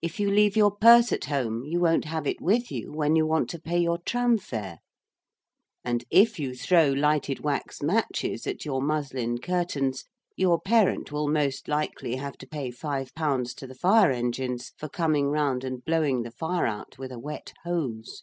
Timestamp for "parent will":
10.60-11.26